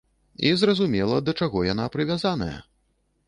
І 0.51 0.53
зразумела 0.61 1.19
да 1.27 1.35
чаго 1.45 1.59
яна 1.73 1.85
прывязаная. 1.97 2.57